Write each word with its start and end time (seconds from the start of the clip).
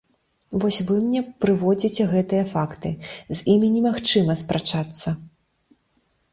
Вось 0.61 0.77
вы 0.87 0.95
мне 1.07 1.21
прыводзіце 1.45 2.07
гэтыя 2.15 2.43
факты, 2.55 2.89
з 3.35 3.39
імі 3.55 3.67
немагчыма 3.77 4.39
спрачацца. 4.45 5.09